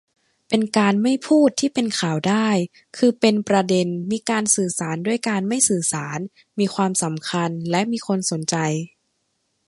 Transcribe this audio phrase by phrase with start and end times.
[0.49, 2.49] เป็นการ'ไม่พูด'ที่เป็นข่าวได้
[2.97, 6.19] คือเป็นประเด็น มีการสื่อสารด้วยการไม่สื่อสาร
[6.59, 8.55] มีความสำคัญ และมีคนสนใจ